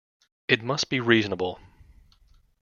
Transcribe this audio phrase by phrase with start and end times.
[0.47, 1.59] It must be reasonable.